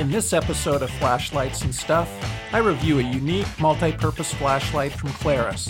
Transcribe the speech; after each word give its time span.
In 0.00 0.10
this 0.10 0.32
episode 0.32 0.80
of 0.80 0.88
Flashlights 0.92 1.60
and 1.60 1.74
Stuff, 1.74 2.08
I 2.54 2.58
review 2.60 3.00
a 3.00 3.02
unique 3.02 3.46
multi 3.60 3.92
purpose 3.92 4.32
flashlight 4.32 4.92
from 4.92 5.10
Klarus, 5.10 5.66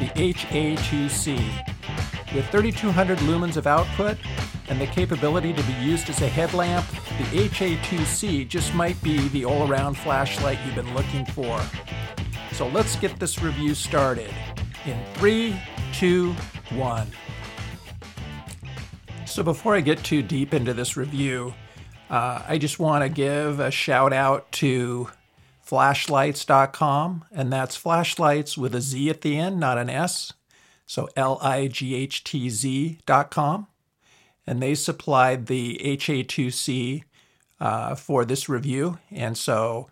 the 0.00 0.06
HA2C. 0.18 1.36
With 2.34 2.48
3200 2.48 3.18
lumens 3.18 3.58
of 3.58 3.66
output 3.66 4.16
and 4.70 4.80
the 4.80 4.86
capability 4.86 5.52
to 5.52 5.62
be 5.64 5.74
used 5.74 6.08
as 6.08 6.22
a 6.22 6.26
headlamp, 6.26 6.88
the 7.18 7.48
HA2C 7.48 8.48
just 8.48 8.72
might 8.72 9.00
be 9.02 9.28
the 9.28 9.44
all 9.44 9.70
around 9.70 9.92
flashlight 9.98 10.58
you've 10.64 10.74
been 10.74 10.94
looking 10.94 11.26
for. 11.26 11.60
So 12.52 12.68
let's 12.68 12.96
get 12.96 13.20
this 13.20 13.42
review 13.42 13.74
started. 13.74 14.32
In 14.86 14.98
three, 15.16 15.54
two, 15.92 16.32
one. 16.70 17.08
So 19.26 19.42
before 19.42 19.74
I 19.74 19.82
get 19.82 20.02
too 20.02 20.22
deep 20.22 20.54
into 20.54 20.72
this 20.72 20.96
review, 20.96 21.52
uh, 22.10 22.42
I 22.46 22.58
just 22.58 22.78
want 22.78 23.02
to 23.02 23.08
give 23.08 23.60
a 23.60 23.70
shout 23.70 24.12
out 24.12 24.50
to 24.52 25.10
flashlightz.com, 25.66 27.24
and 27.32 27.52
that's 27.52 27.76
flashlights 27.76 28.56
with 28.56 28.74
a 28.74 28.80
Z 28.80 29.10
at 29.10 29.22
the 29.22 29.36
end, 29.36 29.58
not 29.58 29.78
an 29.78 29.90
S. 29.90 30.32
So 30.86 31.08
L 31.16 31.38
I 31.42 31.66
G 31.66 31.94
H 31.94 32.22
T 32.22 32.48
Z.com. 32.48 33.66
And 34.46 34.62
they 34.62 34.76
supplied 34.76 35.46
the 35.46 35.80
HA2C 35.82 37.02
uh, 37.58 37.96
for 37.96 38.24
this 38.24 38.48
review. 38.48 38.98
And 39.10 39.36
so, 39.36 39.90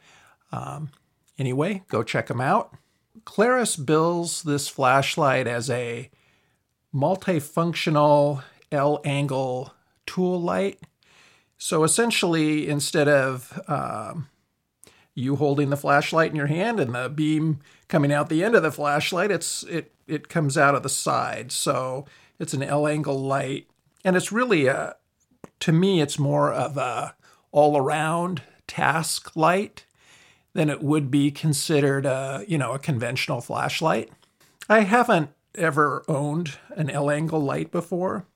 um, 0.52 0.90
anyway, 1.36 1.82
go 1.88 2.04
check 2.04 2.28
them 2.28 2.40
out. 2.40 2.72
Klarus 3.24 3.84
bills 3.84 4.44
this 4.44 4.68
flashlight 4.68 5.48
as 5.48 5.68
a 5.70 6.08
multifunctional 6.94 8.44
L 8.70 9.00
angle 9.04 9.74
tool 10.06 10.40
light. 10.40 10.78
So 11.58 11.84
essentially, 11.84 12.68
instead 12.68 13.08
of 13.08 13.60
um, 13.68 14.28
you 15.14 15.36
holding 15.36 15.70
the 15.70 15.76
flashlight 15.76 16.30
in 16.30 16.36
your 16.36 16.48
hand 16.48 16.80
and 16.80 16.94
the 16.94 17.08
beam 17.08 17.60
coming 17.88 18.12
out 18.12 18.28
the 18.28 18.44
end 18.44 18.54
of 18.54 18.62
the 18.62 18.72
flashlight, 18.72 19.30
it's 19.30 19.62
it 19.64 19.92
it 20.06 20.28
comes 20.28 20.58
out 20.58 20.74
of 20.74 20.82
the 20.82 20.88
side. 20.88 21.52
So 21.52 22.06
it's 22.38 22.54
an 22.54 22.62
L 22.62 22.86
angle 22.86 23.18
light, 23.18 23.68
and 24.04 24.16
it's 24.16 24.32
really 24.32 24.66
a 24.66 24.96
to 25.60 25.72
me 25.72 26.00
it's 26.00 26.18
more 26.18 26.52
of 26.52 26.76
a 26.76 27.14
all 27.52 27.76
around 27.76 28.42
task 28.66 29.34
light 29.36 29.84
than 30.52 30.68
it 30.68 30.82
would 30.82 31.10
be 31.10 31.30
considered 31.30 32.06
a 32.06 32.44
you 32.48 32.58
know 32.58 32.72
a 32.72 32.78
conventional 32.78 33.40
flashlight. 33.40 34.10
I 34.68 34.80
haven't 34.80 35.30
ever 35.54 36.04
owned 36.08 36.58
an 36.70 36.90
L 36.90 37.10
angle 37.10 37.40
light 37.40 37.70
before. 37.70 38.26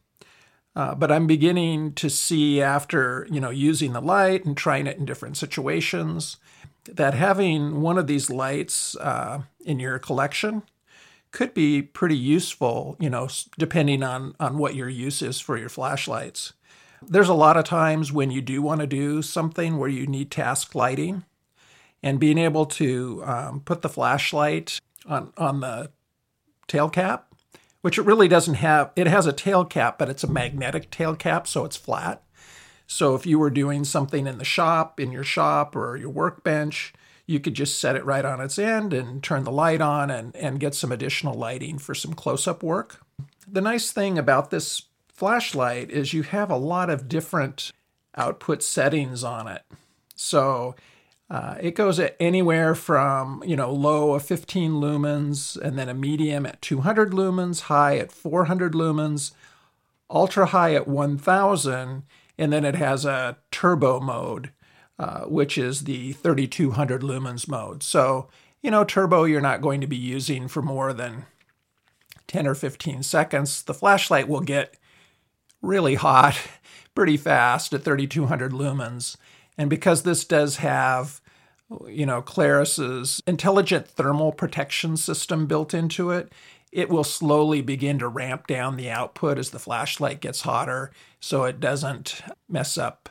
Uh, 0.78 0.94
but 0.94 1.10
I'm 1.10 1.26
beginning 1.26 1.92
to 1.94 2.08
see 2.08 2.62
after 2.62 3.26
you 3.32 3.40
know 3.40 3.50
using 3.50 3.94
the 3.94 4.00
light 4.00 4.44
and 4.44 4.56
trying 4.56 4.86
it 4.86 4.96
in 4.96 5.04
different 5.04 5.36
situations 5.36 6.36
that 6.84 7.14
having 7.14 7.80
one 7.80 7.98
of 7.98 8.06
these 8.06 8.30
lights 8.30 8.96
uh, 8.96 9.42
in 9.64 9.80
your 9.80 9.98
collection 9.98 10.62
could 11.32 11.52
be 11.52 11.82
pretty 11.82 12.16
useful. 12.16 12.96
You 13.00 13.10
know, 13.10 13.28
depending 13.58 14.04
on 14.04 14.36
on 14.38 14.56
what 14.56 14.76
your 14.76 14.88
use 14.88 15.20
is 15.20 15.40
for 15.40 15.58
your 15.58 15.68
flashlights. 15.68 16.52
There's 17.02 17.28
a 17.28 17.34
lot 17.34 17.56
of 17.56 17.64
times 17.64 18.12
when 18.12 18.30
you 18.30 18.40
do 18.40 18.62
want 18.62 18.80
to 18.80 18.86
do 18.86 19.20
something 19.20 19.78
where 19.78 19.88
you 19.88 20.06
need 20.06 20.30
task 20.30 20.76
lighting, 20.76 21.24
and 22.04 22.20
being 22.20 22.38
able 22.38 22.66
to 22.66 23.24
um, 23.24 23.60
put 23.62 23.82
the 23.82 23.88
flashlight 23.88 24.80
on 25.06 25.32
on 25.36 25.58
the 25.58 25.90
tail 26.68 26.88
cap 26.88 27.27
which 27.82 27.98
it 27.98 28.02
really 28.02 28.28
doesn't 28.28 28.54
have. 28.54 28.90
It 28.96 29.06
has 29.06 29.26
a 29.26 29.32
tail 29.32 29.64
cap, 29.64 29.98
but 29.98 30.08
it's 30.08 30.24
a 30.24 30.30
magnetic 30.30 30.90
tail 30.90 31.14
cap, 31.14 31.46
so 31.46 31.64
it's 31.64 31.76
flat. 31.76 32.22
So 32.86 33.14
if 33.14 33.26
you 33.26 33.38
were 33.38 33.50
doing 33.50 33.84
something 33.84 34.26
in 34.26 34.38
the 34.38 34.44
shop, 34.44 34.98
in 34.98 35.12
your 35.12 35.24
shop 35.24 35.76
or 35.76 35.96
your 35.96 36.10
workbench, 36.10 36.94
you 37.26 37.38
could 37.38 37.54
just 37.54 37.78
set 37.78 37.94
it 37.94 38.04
right 38.04 38.24
on 38.24 38.40
its 38.40 38.58
end 38.58 38.94
and 38.94 39.22
turn 39.22 39.44
the 39.44 39.52
light 39.52 39.82
on 39.82 40.10
and, 40.10 40.34
and 40.34 40.58
get 40.58 40.74
some 40.74 40.90
additional 40.90 41.34
lighting 41.34 41.78
for 41.78 41.94
some 41.94 42.14
close 42.14 42.48
up 42.48 42.62
work. 42.62 43.02
The 43.46 43.60
nice 43.60 43.92
thing 43.92 44.18
about 44.18 44.50
this 44.50 44.84
flashlight 45.12 45.90
is 45.90 46.14
you 46.14 46.22
have 46.22 46.50
a 46.50 46.56
lot 46.56 46.88
of 46.88 47.08
different 47.08 47.72
output 48.16 48.62
settings 48.62 49.22
on 49.22 49.46
it. 49.46 49.62
So 50.14 50.74
uh, 51.30 51.56
it 51.60 51.74
goes 51.74 52.00
at 52.00 52.16
anywhere 52.18 52.74
from 52.74 53.42
you 53.46 53.54
know 53.54 53.70
low 53.70 54.14
of 54.14 54.24
15 54.24 54.72
lumens 54.72 55.60
and 55.60 55.78
then 55.78 55.88
a 55.88 55.94
medium 55.94 56.46
at 56.46 56.62
200 56.62 57.12
lumens, 57.12 57.62
high 57.62 57.98
at 57.98 58.12
400 58.12 58.72
lumens, 58.72 59.32
ultra 60.08 60.46
high 60.46 60.74
at 60.74 60.88
1000, 60.88 62.02
and 62.38 62.52
then 62.52 62.64
it 62.64 62.76
has 62.76 63.04
a 63.04 63.36
turbo 63.50 64.00
mode, 64.00 64.52
uh, 64.98 65.24
which 65.24 65.58
is 65.58 65.84
the 65.84 66.12
3200 66.12 67.02
lumens 67.02 67.46
mode. 67.46 67.82
So 67.82 68.28
you 68.62 68.70
know 68.70 68.84
turbo 68.84 69.24
you're 69.24 69.40
not 69.42 69.60
going 69.60 69.82
to 69.82 69.86
be 69.86 69.96
using 69.96 70.48
for 70.48 70.62
more 70.62 70.94
than 70.94 71.26
10 72.26 72.46
or 72.46 72.54
15 72.54 73.02
seconds. 73.02 73.62
The 73.62 73.74
flashlight 73.74 74.28
will 74.28 74.40
get 74.40 74.76
really 75.60 75.96
hot 75.96 76.40
pretty 76.94 77.18
fast 77.18 77.74
at 77.74 77.84
3200 77.84 78.52
lumens 78.52 79.18
and 79.58 79.68
because 79.68 80.04
this 80.04 80.24
does 80.24 80.56
have, 80.56 81.20
you 81.88 82.06
know, 82.06 82.22
Klarus's 82.22 83.20
intelligent 83.26 83.88
thermal 83.88 84.32
protection 84.32 84.96
system 84.96 85.46
built 85.46 85.74
into 85.74 86.10
it, 86.12 86.32
it 86.70 86.88
will 86.88 87.04
slowly 87.04 87.60
begin 87.60 87.98
to 87.98 88.08
ramp 88.08 88.46
down 88.46 88.76
the 88.76 88.90
output 88.90 89.38
as 89.38 89.50
the 89.50 89.58
flashlight 89.58 90.20
gets 90.20 90.42
hotter 90.42 90.92
so 91.20 91.44
it 91.44 91.60
doesn't 91.60 92.22
mess 92.48 92.78
up 92.78 93.08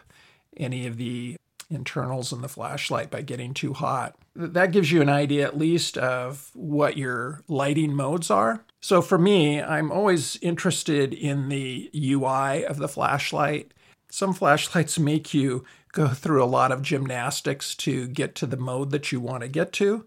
any 0.55 0.87
of 0.87 0.97
the 0.97 1.35
internals 1.69 2.31
in 2.31 2.41
the 2.41 2.47
flashlight 2.47 3.11
by 3.11 3.21
getting 3.21 3.53
too 3.53 3.73
hot. 3.73 4.15
That 4.35 4.71
gives 4.71 4.91
you 4.91 5.01
an 5.01 5.09
idea, 5.09 5.45
at 5.45 5.57
least, 5.57 5.97
of 5.97 6.51
what 6.53 6.97
your 6.97 7.41
lighting 7.47 7.93
modes 7.93 8.31
are. 8.31 8.63
So, 8.81 9.01
for 9.01 9.17
me, 9.17 9.61
I'm 9.61 9.91
always 9.91 10.37
interested 10.41 11.13
in 11.13 11.49
the 11.49 11.89
UI 11.93 12.65
of 12.65 12.77
the 12.77 12.87
flashlight. 12.87 13.73
Some 14.09 14.33
flashlights 14.33 14.97
make 14.97 15.33
you 15.33 15.65
go 15.97 16.07
through 16.09 16.43
a 16.43 16.45
lot 16.45 16.71
of 16.71 16.83
gymnastics 16.83 17.73
to 17.73 18.07
get 18.07 18.35
to 18.35 18.45
the 18.45 18.55
mode 18.55 18.91
that 18.91 19.11
you 19.11 19.19
want 19.19 19.41
to 19.41 19.47
get 19.47 19.73
to. 19.73 20.05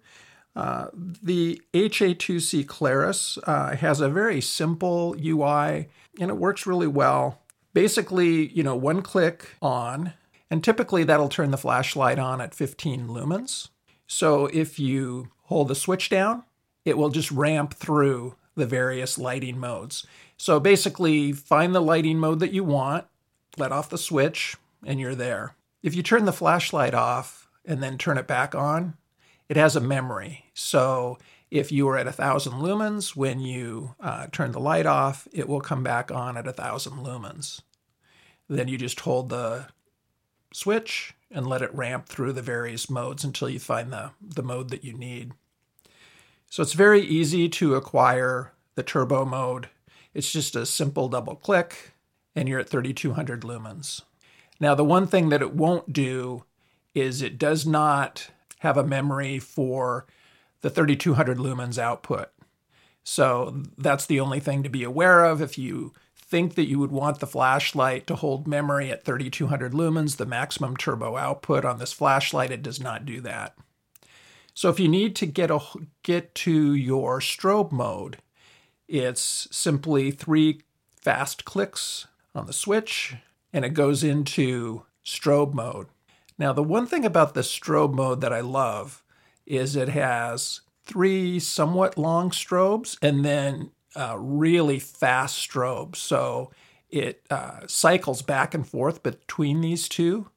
Uh, 0.54 0.86
the 0.94 1.60
HA2C 1.74 2.64
Klarus 2.64 3.38
uh, 3.44 3.74
has 3.74 4.00
a 4.00 4.08
very 4.08 4.40
simple 4.40 5.16
UI 5.20 5.88
and 6.20 6.30
it 6.30 6.36
works 6.36 6.64
really 6.64 6.86
well. 6.86 7.40
Basically, 7.74 8.46
you 8.48 8.62
know, 8.62 8.76
one 8.76 9.02
click 9.02 9.56
on, 9.60 10.12
and 10.48 10.62
typically 10.62 11.02
that'll 11.02 11.28
turn 11.28 11.50
the 11.50 11.58
flashlight 11.58 12.20
on 12.20 12.40
at 12.40 12.54
15 12.54 13.08
lumens. 13.08 13.68
So 14.06 14.46
if 14.46 14.78
you 14.78 15.30
hold 15.44 15.66
the 15.66 15.74
switch 15.74 16.08
down, 16.08 16.44
it 16.84 16.96
will 16.96 17.10
just 17.10 17.32
ramp 17.32 17.74
through 17.74 18.36
the 18.54 18.66
various 18.66 19.18
lighting 19.18 19.58
modes. 19.58 20.06
So 20.36 20.60
basically, 20.60 21.32
find 21.32 21.74
the 21.74 21.82
lighting 21.82 22.18
mode 22.18 22.38
that 22.40 22.52
you 22.52 22.62
want, 22.62 23.06
let 23.56 23.72
off 23.72 23.90
the 23.90 23.98
switch, 23.98 24.56
and 24.84 25.00
you're 25.00 25.16
there. 25.16 25.54
If 25.82 25.94
you 25.94 26.02
turn 26.02 26.24
the 26.24 26.32
flashlight 26.32 26.94
off 26.94 27.48
and 27.64 27.82
then 27.82 27.96
turn 27.96 28.18
it 28.18 28.26
back 28.26 28.54
on, 28.54 28.94
it 29.48 29.56
has 29.56 29.76
a 29.76 29.80
memory. 29.80 30.46
So 30.54 31.18
if 31.50 31.72
you 31.72 31.86
were 31.86 31.96
at 31.96 32.06
1,000 32.06 32.52
lumens, 32.52 33.16
when 33.16 33.40
you 33.40 33.94
uh, 33.98 34.28
turn 34.30 34.52
the 34.52 34.60
light 34.60 34.86
off, 34.86 35.26
it 35.32 35.48
will 35.48 35.60
come 35.60 35.82
back 35.82 36.10
on 36.10 36.36
at 36.36 36.44
1,000 36.44 36.92
lumens. 36.92 37.62
Then 38.48 38.68
you 38.68 38.78
just 38.78 39.00
hold 39.00 39.28
the 39.28 39.66
switch 40.52 41.14
and 41.30 41.46
let 41.46 41.62
it 41.62 41.74
ramp 41.74 42.06
through 42.06 42.32
the 42.32 42.42
various 42.42 42.90
modes 42.90 43.24
until 43.24 43.48
you 43.48 43.58
find 43.58 43.92
the, 43.92 44.10
the 44.20 44.42
mode 44.42 44.70
that 44.70 44.84
you 44.84 44.92
need. 44.92 45.32
So 46.48 46.62
it's 46.62 46.72
very 46.72 47.00
easy 47.00 47.48
to 47.48 47.76
acquire 47.76 48.52
the 48.74 48.82
turbo 48.82 49.24
mode. 49.24 49.68
It's 50.12 50.32
just 50.32 50.56
a 50.56 50.66
simple 50.66 51.08
double 51.08 51.36
click, 51.36 51.92
and 52.34 52.48
you're 52.48 52.58
at 52.58 52.68
3200 52.68 53.42
lumens. 53.42 54.02
Now, 54.60 54.74
the 54.74 54.84
one 54.84 55.06
thing 55.06 55.30
that 55.30 55.42
it 55.42 55.54
won't 55.54 55.92
do 55.92 56.44
is 56.94 57.22
it 57.22 57.38
does 57.38 57.66
not 57.66 58.30
have 58.58 58.76
a 58.76 58.84
memory 58.84 59.38
for 59.38 60.06
the 60.60 60.70
3200 60.70 61.38
lumens 61.38 61.78
output. 61.78 62.28
So 63.02 63.62
that's 63.78 64.04
the 64.04 64.20
only 64.20 64.40
thing 64.40 64.62
to 64.62 64.68
be 64.68 64.84
aware 64.84 65.24
of. 65.24 65.40
If 65.40 65.56
you 65.56 65.94
think 66.14 66.54
that 66.54 66.68
you 66.68 66.78
would 66.78 66.92
want 66.92 67.18
the 67.18 67.26
flashlight 67.26 68.06
to 68.06 68.14
hold 68.14 68.46
memory 68.46 68.90
at 68.90 69.04
3200 69.04 69.72
lumens, 69.72 70.16
the 70.16 70.26
maximum 70.26 70.76
turbo 70.76 71.16
output 71.16 71.64
on 71.64 71.78
this 71.78 71.94
flashlight, 71.94 72.50
it 72.50 72.62
does 72.62 72.80
not 72.80 73.06
do 73.06 73.20
that. 73.22 73.56
So 74.52 74.68
if 74.68 74.78
you 74.78 74.88
need 74.88 75.16
to 75.16 75.26
get 75.26 75.50
a 75.50 75.60
get 76.02 76.34
to 76.36 76.74
your 76.74 77.20
strobe 77.20 77.72
mode, 77.72 78.18
it's 78.86 79.48
simply 79.50 80.10
three 80.10 80.60
fast 81.00 81.46
clicks 81.46 82.06
on 82.34 82.46
the 82.46 82.52
switch 82.52 83.16
and 83.52 83.64
it 83.64 83.70
goes 83.70 84.04
into 84.04 84.84
strobe 85.04 85.54
mode. 85.54 85.86
Now, 86.38 86.52
the 86.52 86.62
one 86.62 86.86
thing 86.86 87.04
about 87.04 87.34
the 87.34 87.42
strobe 87.42 87.94
mode 87.94 88.20
that 88.22 88.32
I 88.32 88.40
love 88.40 89.02
is 89.46 89.76
it 89.76 89.90
has 89.90 90.60
three 90.84 91.38
somewhat 91.38 91.98
long 91.98 92.30
strobes 92.30 92.96
and 93.02 93.24
then 93.24 93.70
uh, 93.94 94.16
really 94.18 94.78
fast 94.78 95.48
strobes. 95.48 95.96
So 95.96 96.50
it 96.88 97.22
uh, 97.30 97.60
cycles 97.66 98.22
back 98.22 98.54
and 98.54 98.66
forth 98.66 99.02
between 99.02 99.60
these 99.60 99.88
two. 99.88 100.30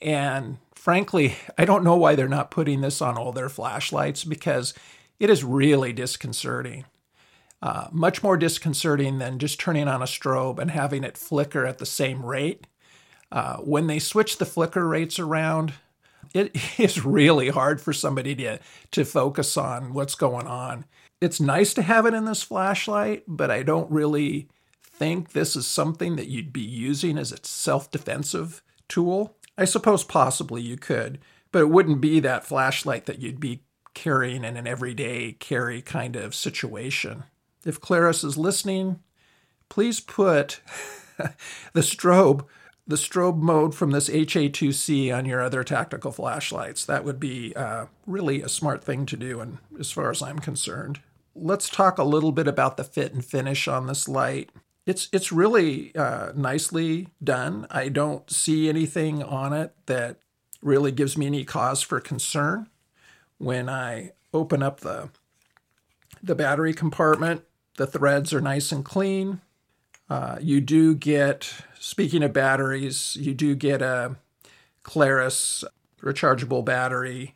And 0.00 0.58
frankly, 0.74 1.36
I 1.58 1.64
don't 1.64 1.84
know 1.84 1.96
why 1.96 2.14
they're 2.14 2.28
not 2.28 2.50
putting 2.50 2.80
this 2.80 3.00
on 3.00 3.16
all 3.16 3.32
their 3.32 3.48
flashlights 3.48 4.24
because 4.24 4.74
it 5.18 5.30
is 5.30 5.44
really 5.44 5.92
disconcerting. 5.92 6.84
Uh, 7.66 7.88
much 7.90 8.22
more 8.22 8.36
disconcerting 8.36 9.18
than 9.18 9.40
just 9.40 9.58
turning 9.58 9.88
on 9.88 10.00
a 10.00 10.04
strobe 10.04 10.60
and 10.60 10.70
having 10.70 11.02
it 11.02 11.18
flicker 11.18 11.66
at 11.66 11.78
the 11.78 11.84
same 11.84 12.24
rate. 12.24 12.64
Uh, 13.32 13.56
when 13.56 13.88
they 13.88 13.98
switch 13.98 14.38
the 14.38 14.46
flicker 14.46 14.86
rates 14.86 15.18
around, 15.18 15.72
it 16.32 16.56
is 16.78 17.04
really 17.04 17.48
hard 17.48 17.80
for 17.80 17.92
somebody 17.92 18.36
to, 18.36 18.60
to 18.92 19.04
focus 19.04 19.56
on 19.56 19.92
what's 19.92 20.14
going 20.14 20.46
on. 20.46 20.84
It's 21.20 21.40
nice 21.40 21.74
to 21.74 21.82
have 21.82 22.06
it 22.06 22.14
in 22.14 22.24
this 22.24 22.44
flashlight, 22.44 23.24
but 23.26 23.50
I 23.50 23.64
don't 23.64 23.90
really 23.90 24.46
think 24.84 25.32
this 25.32 25.56
is 25.56 25.66
something 25.66 26.14
that 26.14 26.28
you'd 26.28 26.52
be 26.52 26.60
using 26.60 27.18
as 27.18 27.32
a 27.32 27.44
self 27.44 27.90
defensive 27.90 28.62
tool. 28.86 29.36
I 29.58 29.64
suppose 29.64 30.04
possibly 30.04 30.62
you 30.62 30.76
could, 30.76 31.18
but 31.50 31.62
it 31.62 31.70
wouldn't 31.70 32.00
be 32.00 32.20
that 32.20 32.46
flashlight 32.46 33.06
that 33.06 33.18
you'd 33.18 33.40
be 33.40 33.64
carrying 33.92 34.44
in 34.44 34.56
an 34.56 34.68
everyday 34.68 35.32
carry 35.32 35.82
kind 35.82 36.14
of 36.14 36.32
situation. 36.32 37.24
If 37.66 37.80
Klarus 37.80 38.24
is 38.24 38.38
listening, 38.38 39.00
please 39.68 40.00
put 40.00 40.60
the 41.72 41.80
strobe 41.80 42.46
the 42.86 42.96
strobe 42.96 43.38
mode 43.38 43.74
from 43.74 43.90
this 43.90 44.08
HA2C 44.08 45.14
on 45.16 45.26
your 45.26 45.42
other 45.42 45.64
tactical 45.64 46.12
flashlights. 46.12 46.84
That 46.84 47.04
would 47.04 47.18
be 47.18 47.54
uh, 47.56 47.86
really 48.06 48.42
a 48.42 48.48
smart 48.48 48.84
thing 48.84 49.06
to 49.06 49.16
do, 49.16 49.40
and 49.40 49.58
as 49.78 49.90
far 49.90 50.10
as 50.10 50.22
I'm 50.22 50.38
concerned. 50.38 51.00
Let's 51.34 51.68
talk 51.68 51.98
a 51.98 52.04
little 52.04 52.32
bit 52.32 52.46
about 52.46 52.76
the 52.76 52.84
fit 52.84 53.12
and 53.12 53.24
finish 53.24 53.66
on 53.66 53.86
this 53.86 54.08
light. 54.08 54.50
It's 54.86 55.08
it's 55.12 55.32
really 55.32 55.94
uh, 55.96 56.30
nicely 56.36 57.08
done. 57.22 57.66
I 57.70 57.88
don't 57.88 58.30
see 58.30 58.68
anything 58.68 59.22
on 59.22 59.52
it 59.52 59.74
that 59.86 60.20
really 60.62 60.92
gives 60.92 61.18
me 61.18 61.26
any 61.26 61.44
cause 61.44 61.82
for 61.82 61.98
concern. 61.98 62.68
When 63.38 63.68
I 63.68 64.12
open 64.32 64.62
up 64.62 64.80
the 64.80 65.10
the 66.22 66.36
battery 66.36 66.72
compartment, 66.72 67.42
the 67.76 67.86
threads 67.86 68.32
are 68.32 68.40
nice 68.40 68.72
and 68.72 68.84
clean. 68.84 69.40
Uh, 70.08 70.36
you 70.40 70.60
do 70.60 70.94
get, 70.94 71.52
speaking 71.78 72.22
of 72.22 72.32
batteries, 72.32 73.16
you 73.16 73.34
do 73.34 73.54
get 73.54 73.82
a 73.82 74.16
Klarus 74.84 75.64
rechargeable 76.00 76.64
battery 76.64 77.34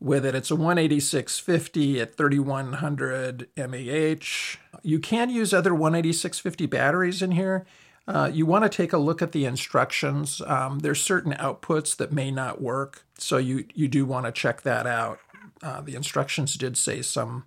with 0.00 0.24
it. 0.24 0.34
It's 0.34 0.50
a 0.50 0.54
18650 0.54 2.00
at 2.00 2.16
3100 2.16 3.48
mAh. 3.56 4.78
You 4.82 4.98
can 4.98 5.30
use 5.30 5.52
other 5.52 5.72
18650 5.72 6.66
batteries 6.66 7.22
in 7.22 7.32
here. 7.32 7.66
Uh, 8.06 8.30
you 8.32 8.46
want 8.46 8.64
to 8.64 8.70
take 8.70 8.92
a 8.92 8.98
look 8.98 9.20
at 9.20 9.32
the 9.32 9.44
instructions. 9.44 10.40
Um, 10.46 10.78
there's 10.78 11.02
certain 11.02 11.32
outputs 11.34 11.96
that 11.96 12.12
may 12.12 12.30
not 12.30 12.60
work, 12.60 13.04
so 13.18 13.36
you 13.36 13.66
you 13.74 13.86
do 13.86 14.06
want 14.06 14.24
to 14.24 14.32
check 14.32 14.62
that 14.62 14.86
out. 14.86 15.18
Uh, 15.62 15.82
the 15.82 15.94
instructions 15.94 16.54
did 16.54 16.78
say 16.78 17.02
some 17.02 17.44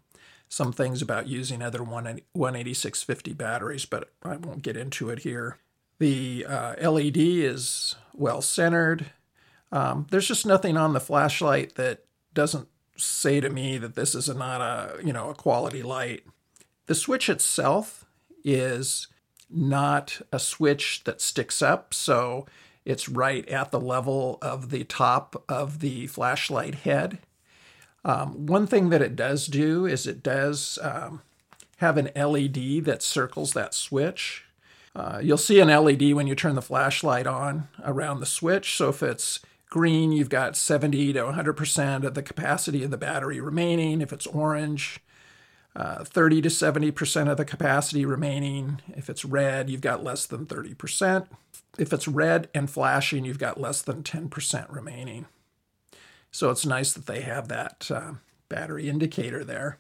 some 0.51 0.73
things 0.73 1.01
about 1.01 1.29
using 1.29 1.61
other 1.61 1.81
18650 1.81 3.33
batteries, 3.33 3.85
but 3.85 4.11
I 4.21 4.35
won't 4.35 4.61
get 4.61 4.75
into 4.75 5.09
it 5.09 5.19
here. 5.19 5.59
The 5.97 6.45
uh, 6.45 6.91
LED 6.91 7.15
is 7.15 7.95
well 8.13 8.41
centered. 8.41 9.05
Um, 9.71 10.07
there's 10.11 10.27
just 10.27 10.45
nothing 10.45 10.75
on 10.75 10.91
the 10.91 10.99
flashlight 10.99 11.75
that 11.75 12.03
doesn't 12.33 12.67
say 12.97 13.39
to 13.39 13.49
me 13.49 13.77
that 13.77 13.95
this 13.95 14.13
is 14.13 14.27
not 14.27 14.59
a 14.59 15.01
you 15.01 15.13
know 15.13 15.29
a 15.29 15.35
quality 15.35 15.81
light. 15.83 16.25
The 16.87 16.95
switch 16.95 17.29
itself 17.29 18.03
is 18.43 19.07
not 19.49 20.21
a 20.33 20.39
switch 20.39 21.05
that 21.05 21.21
sticks 21.21 21.61
up, 21.61 21.93
so 21.93 22.45
it's 22.83 23.07
right 23.07 23.47
at 23.47 23.71
the 23.71 23.79
level 23.79 24.37
of 24.41 24.69
the 24.69 24.83
top 24.83 25.45
of 25.47 25.79
the 25.79 26.07
flashlight 26.07 26.75
head. 26.75 27.19
Um, 28.03 28.45
one 28.47 28.67
thing 28.67 28.89
that 28.89 29.01
it 29.01 29.15
does 29.15 29.47
do 29.47 29.85
is 29.85 30.07
it 30.07 30.23
does 30.23 30.79
um, 30.81 31.21
have 31.77 31.97
an 31.97 32.09
LED 32.15 32.85
that 32.85 33.03
circles 33.03 33.53
that 33.53 33.73
switch. 33.73 34.45
Uh, 34.95 35.19
you'll 35.21 35.37
see 35.37 35.59
an 35.59 35.69
LED 35.69 36.13
when 36.13 36.27
you 36.27 36.35
turn 36.35 36.55
the 36.55 36.61
flashlight 36.61 37.27
on 37.27 37.67
around 37.83 38.19
the 38.19 38.25
switch. 38.25 38.75
So 38.75 38.89
if 38.89 39.01
it's 39.01 39.39
green, 39.69 40.11
you've 40.11 40.29
got 40.29 40.57
70 40.57 41.13
to 41.13 41.19
100% 41.19 42.03
of 42.03 42.13
the 42.13 42.23
capacity 42.23 42.83
of 42.83 42.91
the 42.91 42.97
battery 42.97 43.39
remaining. 43.39 44.01
If 44.01 44.11
it's 44.11 44.27
orange, 44.27 44.99
uh, 45.75 46.03
30 46.03 46.41
to 46.41 46.49
70% 46.49 47.31
of 47.31 47.37
the 47.37 47.45
capacity 47.45 48.05
remaining. 48.05 48.81
If 48.95 49.09
it's 49.09 49.23
red, 49.23 49.69
you've 49.69 49.81
got 49.81 50.03
less 50.03 50.25
than 50.25 50.45
30%. 50.45 51.27
If 51.77 51.93
it's 51.93 52.07
red 52.07 52.49
and 52.53 52.69
flashing, 52.69 53.23
you've 53.23 53.39
got 53.39 53.61
less 53.61 53.81
than 53.81 54.03
10% 54.03 54.71
remaining. 54.73 55.27
So 56.31 56.49
it's 56.49 56.65
nice 56.65 56.93
that 56.93 57.05
they 57.05 57.21
have 57.21 57.49
that 57.49 57.91
uh, 57.91 58.13
battery 58.49 58.89
indicator 58.89 59.43
there. 59.43 59.77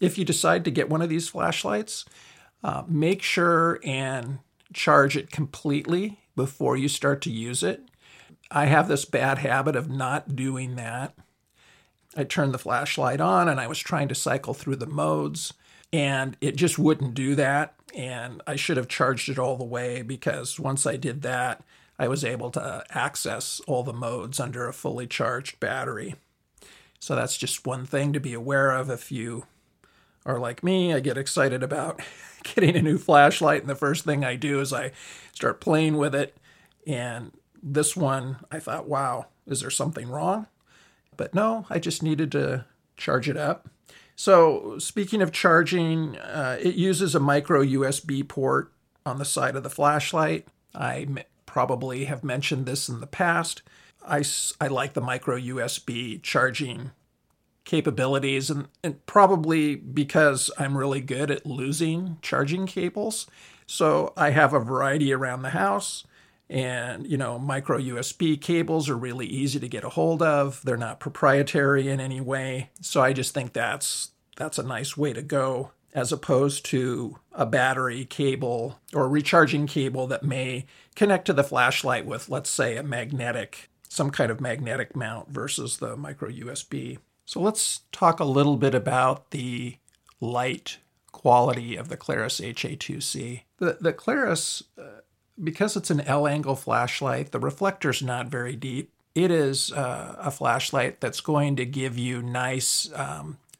If 0.00 0.18
you 0.18 0.24
decide 0.24 0.64
to 0.64 0.70
get 0.70 0.88
one 0.88 1.02
of 1.02 1.08
these 1.08 1.28
flashlights, 1.28 2.04
uh, 2.64 2.84
make 2.88 3.22
sure 3.22 3.78
and 3.84 4.38
charge 4.72 5.16
it 5.16 5.30
completely 5.30 6.18
before 6.34 6.76
you 6.76 6.88
start 6.88 7.20
to 7.22 7.30
use 7.30 7.62
it. 7.62 7.82
I 8.50 8.66
have 8.66 8.88
this 8.88 9.04
bad 9.04 9.38
habit 9.38 9.76
of 9.76 9.90
not 9.90 10.34
doing 10.34 10.76
that. 10.76 11.14
I 12.16 12.24
turned 12.24 12.52
the 12.52 12.58
flashlight 12.58 13.20
on 13.20 13.48
and 13.48 13.60
I 13.60 13.66
was 13.66 13.78
trying 13.78 14.08
to 14.08 14.14
cycle 14.14 14.54
through 14.54 14.76
the 14.76 14.86
modes, 14.86 15.54
and 15.92 16.36
it 16.40 16.56
just 16.56 16.78
wouldn't 16.78 17.14
do 17.14 17.34
that. 17.34 17.74
And 17.94 18.42
I 18.46 18.56
should 18.56 18.76
have 18.78 18.88
charged 18.88 19.28
it 19.28 19.38
all 19.38 19.56
the 19.56 19.64
way 19.64 20.02
because 20.02 20.58
once 20.58 20.86
I 20.86 20.96
did 20.96 21.22
that, 21.22 21.62
I 22.02 22.08
was 22.08 22.24
able 22.24 22.50
to 22.50 22.84
access 22.90 23.60
all 23.68 23.84
the 23.84 23.92
modes 23.92 24.40
under 24.40 24.66
a 24.66 24.72
fully 24.72 25.06
charged 25.06 25.60
battery. 25.60 26.16
So 26.98 27.14
that's 27.14 27.36
just 27.36 27.64
one 27.64 27.86
thing 27.86 28.12
to 28.12 28.18
be 28.18 28.34
aware 28.34 28.72
of 28.72 28.90
if 28.90 29.12
you 29.12 29.46
are 30.26 30.40
like 30.40 30.64
me. 30.64 30.92
I 30.92 30.98
get 30.98 31.16
excited 31.16 31.62
about 31.62 32.00
getting 32.42 32.74
a 32.74 32.82
new 32.82 32.98
flashlight, 32.98 33.60
and 33.60 33.70
the 33.70 33.76
first 33.76 34.04
thing 34.04 34.24
I 34.24 34.34
do 34.34 34.58
is 34.58 34.72
I 34.72 34.90
start 35.32 35.60
playing 35.60 35.96
with 35.96 36.12
it. 36.12 36.36
And 36.88 37.30
this 37.62 37.96
one, 37.96 38.38
I 38.50 38.58
thought, 38.58 38.88
wow, 38.88 39.26
is 39.46 39.60
there 39.60 39.70
something 39.70 40.08
wrong? 40.08 40.48
But 41.16 41.36
no, 41.36 41.66
I 41.70 41.78
just 41.78 42.02
needed 42.02 42.32
to 42.32 42.64
charge 42.96 43.28
it 43.28 43.36
up. 43.36 43.68
So, 44.16 44.76
speaking 44.80 45.22
of 45.22 45.30
charging, 45.30 46.18
uh, 46.18 46.58
it 46.60 46.74
uses 46.74 47.14
a 47.14 47.20
micro 47.20 47.62
USB 47.62 48.26
port 48.26 48.72
on 49.06 49.20
the 49.20 49.24
side 49.24 49.54
of 49.54 49.62
the 49.62 49.70
flashlight. 49.70 50.48
I 50.74 51.06
probably 51.52 52.06
have 52.06 52.24
mentioned 52.24 52.64
this 52.64 52.88
in 52.88 53.00
the 53.00 53.06
past. 53.06 53.60
I, 54.08 54.24
I 54.58 54.68
like 54.68 54.94
the 54.94 55.02
micro 55.02 55.38
USB 55.38 56.22
charging 56.22 56.92
capabilities, 57.66 58.48
and, 58.48 58.68
and 58.82 59.04
probably 59.04 59.76
because 59.76 60.50
I'm 60.58 60.78
really 60.78 61.02
good 61.02 61.30
at 61.30 61.44
losing 61.44 62.16
charging 62.22 62.66
cables. 62.66 63.26
So 63.66 64.14
I 64.16 64.30
have 64.30 64.54
a 64.54 64.60
variety 64.60 65.12
around 65.12 65.42
the 65.42 65.50
house. 65.50 66.04
And, 66.48 67.06
you 67.06 67.18
know, 67.18 67.38
micro 67.38 67.78
USB 67.78 68.40
cables 68.40 68.88
are 68.88 68.96
really 68.96 69.26
easy 69.26 69.60
to 69.60 69.68
get 69.68 69.84
a 69.84 69.90
hold 69.90 70.22
of. 70.22 70.62
They're 70.64 70.78
not 70.78 71.00
proprietary 71.00 71.86
in 71.88 72.00
any 72.00 72.22
way. 72.22 72.70
So 72.80 73.02
I 73.02 73.12
just 73.12 73.34
think 73.34 73.52
that's 73.52 74.12
that's 74.38 74.58
a 74.58 74.62
nice 74.62 74.96
way 74.96 75.12
to 75.12 75.22
go 75.22 75.72
as 75.94 76.12
opposed 76.12 76.64
to 76.66 77.18
a 77.32 77.44
battery 77.44 78.04
cable 78.04 78.78
or 78.94 79.08
recharging 79.08 79.66
cable 79.66 80.06
that 80.06 80.22
may 80.22 80.64
connect 80.94 81.26
to 81.26 81.32
the 81.32 81.44
flashlight 81.44 82.06
with, 82.06 82.28
let's 82.28 82.50
say, 82.50 82.76
a 82.76 82.82
magnetic, 82.82 83.68
some 83.88 84.10
kind 84.10 84.30
of 84.30 84.40
magnetic 84.40 84.96
mount 84.96 85.28
versus 85.28 85.78
the 85.78 85.96
micro 85.96 86.30
USB. 86.30 86.98
So 87.24 87.40
let's 87.40 87.80
talk 87.92 88.20
a 88.20 88.24
little 88.24 88.56
bit 88.56 88.74
about 88.74 89.30
the 89.30 89.76
light 90.20 90.78
quality 91.12 91.76
of 91.76 91.88
the 91.88 91.96
Klarus 91.96 92.40
HA2C. 92.40 93.42
The, 93.58 93.78
the 93.80 93.92
Klarus, 93.92 94.62
uh, 94.78 95.02
because 95.42 95.76
it's 95.76 95.90
an 95.90 96.00
L 96.00 96.26
angle 96.26 96.56
flashlight, 96.56 97.32
the 97.32 97.38
reflector's 97.38 98.02
not 98.02 98.28
very 98.28 98.56
deep. 98.56 98.92
It 99.14 99.30
is 99.30 99.70
uh, 99.72 100.16
a 100.18 100.30
flashlight 100.30 101.00
that's 101.00 101.20
going 101.20 101.56
to 101.56 101.66
give 101.66 101.98
you 101.98 102.22
nice 102.22 102.90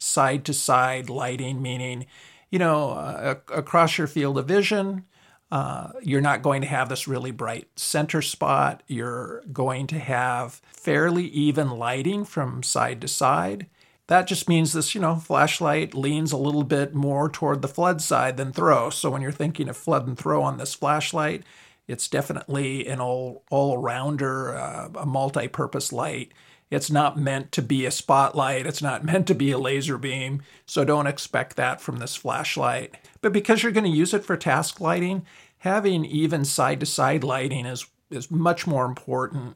side 0.03 0.43
to 0.45 0.53
side 0.53 1.09
lighting, 1.09 1.61
meaning, 1.61 2.05
you 2.49 2.59
know, 2.59 2.91
uh, 2.91 3.35
across 3.53 3.97
your 3.97 4.07
field 4.07 4.37
of 4.37 4.47
vision, 4.47 5.05
uh, 5.51 5.91
you're 6.01 6.21
not 6.21 6.41
going 6.41 6.61
to 6.61 6.67
have 6.67 6.89
this 6.89 7.07
really 7.07 7.31
bright 7.31 7.67
center 7.75 8.21
spot. 8.21 8.83
You're 8.87 9.43
going 9.51 9.87
to 9.87 9.99
have 9.99 10.61
fairly 10.65 11.25
even 11.27 11.69
lighting 11.69 12.25
from 12.25 12.63
side 12.63 13.01
to 13.01 13.07
side. 13.07 13.67
That 14.07 14.27
just 14.27 14.49
means 14.49 14.73
this, 14.73 14.93
you 14.93 15.01
know, 15.01 15.15
flashlight 15.15 15.93
leans 15.93 16.31
a 16.31 16.37
little 16.37 16.63
bit 16.63 16.93
more 16.93 17.29
toward 17.29 17.61
the 17.61 17.67
flood 17.67 18.01
side 18.01 18.35
than 18.35 18.51
throw. 18.51 18.89
So 18.89 19.09
when 19.09 19.21
you're 19.21 19.31
thinking 19.31 19.69
of 19.69 19.77
flood 19.77 20.07
and 20.07 20.17
throw 20.17 20.43
on 20.43 20.57
this 20.57 20.73
flashlight, 20.73 21.43
it's 21.87 22.07
definitely 22.07 22.87
an 22.87 22.99
all 22.99 23.43
all 23.49 23.77
rounder, 23.77 24.57
uh, 24.57 24.89
a 24.95 25.05
multi-purpose 25.05 25.93
light. 25.93 26.33
It's 26.69 26.89
not 26.89 27.17
meant 27.17 27.51
to 27.53 27.61
be 27.61 27.85
a 27.85 27.91
spotlight. 27.91 28.65
It's 28.65 28.81
not 28.81 29.05
meant 29.05 29.27
to 29.27 29.35
be 29.35 29.51
a 29.51 29.57
laser 29.57 29.97
beam. 29.97 30.41
So 30.65 30.83
don't 30.83 31.07
expect 31.07 31.55
that 31.55 31.81
from 31.81 31.97
this 31.97 32.15
flashlight. 32.15 32.95
But 33.21 33.33
because 33.33 33.63
you're 33.63 33.71
going 33.71 33.83
to 33.83 33.89
use 33.89 34.13
it 34.13 34.25
for 34.25 34.37
task 34.37 34.79
lighting, 34.79 35.25
having 35.59 36.03
even 36.05 36.45
side 36.45 36.79
to 36.79 36.85
side 36.85 37.23
lighting 37.23 37.65
is, 37.65 37.85
is 38.09 38.31
much 38.31 38.67
more 38.67 38.85
important 38.85 39.55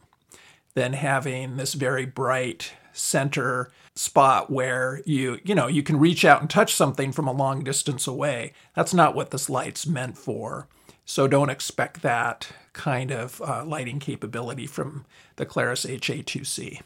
than 0.73 0.93
having 0.93 1.57
this 1.57 1.73
very 1.73 2.05
bright 2.05 2.71
center 2.93 3.71
spot 3.95 4.51
where 4.51 5.01
you 5.05 5.39
you 5.43 5.55
know 5.55 5.67
you 5.67 5.81
can 5.81 5.99
reach 5.99 6.23
out 6.23 6.41
and 6.41 6.49
touch 6.49 6.73
something 6.73 7.11
from 7.11 7.27
a 7.27 7.31
long 7.31 7.63
distance 7.63 8.05
away 8.05 8.53
that's 8.75 8.93
not 8.93 9.15
what 9.15 9.31
this 9.31 9.49
light's 9.49 9.87
meant 9.87 10.17
for 10.17 10.67
so 11.03 11.27
don't 11.27 11.49
expect 11.49 12.01
that 12.01 12.49
kind 12.73 13.11
of 13.11 13.41
uh, 13.41 13.63
lighting 13.65 13.99
capability 13.99 14.67
from 14.67 15.05
the 15.37 15.45
klarus 15.45 15.87
ha2c 15.87 16.81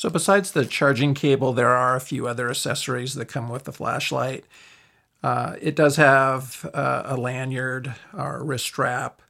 so 0.00 0.08
besides 0.08 0.52
the 0.52 0.64
charging 0.64 1.12
cable 1.12 1.52
there 1.52 1.68
are 1.68 1.94
a 1.94 2.00
few 2.00 2.26
other 2.26 2.48
accessories 2.48 3.14
that 3.14 3.26
come 3.26 3.48
with 3.48 3.64
the 3.64 3.72
flashlight 3.72 4.44
uh, 5.22 5.56
it 5.60 5.76
does 5.76 5.96
have 5.96 6.68
uh, 6.72 7.02
a 7.04 7.16
lanyard 7.16 7.94
or 8.16 8.42
wrist 8.42 8.64
strap 8.64 9.20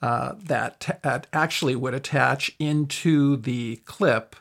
uh, 0.00 0.34
that 0.36 0.80
t- 0.80 0.92
actually 1.32 1.76
would 1.76 1.94
attach 1.94 2.50
into 2.58 3.36
the 3.36 3.76
clip. 3.84 4.36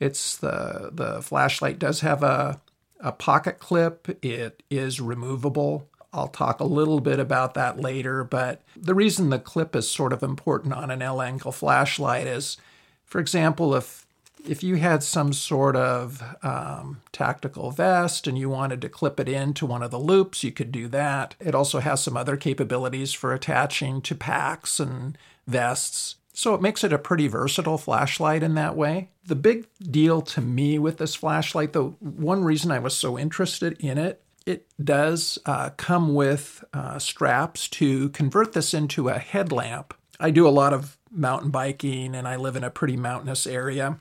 It's 0.00 0.36
the 0.36 0.90
the 0.92 1.22
flashlight 1.22 1.78
does 1.78 2.00
have 2.00 2.22
a 2.22 2.60
a 3.00 3.12
pocket 3.12 3.58
clip. 3.58 4.18
It 4.24 4.62
is 4.70 5.00
removable. 5.00 5.88
I'll 6.12 6.28
talk 6.28 6.60
a 6.60 6.64
little 6.64 7.00
bit 7.00 7.18
about 7.18 7.54
that 7.54 7.80
later, 7.80 8.22
but 8.24 8.62
the 8.76 8.94
reason 8.94 9.30
the 9.30 9.38
clip 9.38 9.74
is 9.74 9.88
sort 9.90 10.12
of 10.12 10.22
important 10.22 10.74
on 10.74 10.90
an 10.90 11.00
L 11.02 11.22
angle 11.22 11.52
flashlight 11.52 12.26
is, 12.26 12.58
for 13.06 13.18
example, 13.18 13.74
if 13.74 14.06
if 14.44 14.62
you 14.62 14.76
had 14.76 15.02
some 15.02 15.32
sort 15.32 15.76
of 15.76 16.22
um, 16.42 17.00
tactical 17.12 17.70
vest 17.70 18.26
and 18.26 18.36
you 18.36 18.48
wanted 18.48 18.80
to 18.80 18.88
clip 18.88 19.20
it 19.20 19.28
into 19.28 19.66
one 19.66 19.82
of 19.82 19.90
the 19.90 19.98
loops, 19.98 20.42
you 20.42 20.52
could 20.52 20.72
do 20.72 20.88
that. 20.88 21.34
It 21.40 21.54
also 21.54 21.80
has 21.80 22.02
some 22.02 22.16
other 22.16 22.36
capabilities 22.36 23.12
for 23.12 23.32
attaching 23.32 24.02
to 24.02 24.14
packs 24.14 24.80
and 24.80 25.16
vests. 25.46 26.16
So 26.34 26.54
it 26.54 26.62
makes 26.62 26.82
it 26.82 26.92
a 26.92 26.98
pretty 26.98 27.28
versatile 27.28 27.78
flashlight 27.78 28.42
in 28.42 28.54
that 28.54 28.76
way. 28.76 29.10
The 29.24 29.36
big 29.36 29.66
deal 29.78 30.22
to 30.22 30.40
me 30.40 30.78
with 30.78 30.98
this 30.98 31.14
flashlight, 31.14 31.72
the 31.72 31.84
one 32.00 32.42
reason 32.42 32.70
I 32.70 32.78
was 32.78 32.96
so 32.96 33.18
interested 33.18 33.76
in 33.78 33.98
it, 33.98 34.22
it 34.44 34.66
does 34.82 35.38
uh, 35.46 35.70
come 35.76 36.14
with 36.14 36.64
uh, 36.72 36.98
straps 36.98 37.68
to 37.68 38.08
convert 38.10 38.54
this 38.54 38.74
into 38.74 39.08
a 39.08 39.18
headlamp. 39.18 39.94
I 40.18 40.30
do 40.30 40.48
a 40.48 40.50
lot 40.50 40.72
of 40.72 40.96
mountain 41.10 41.50
biking 41.50 42.14
and 42.14 42.26
I 42.26 42.36
live 42.36 42.56
in 42.56 42.64
a 42.64 42.70
pretty 42.70 42.96
mountainous 42.96 43.46
area. 43.46 43.98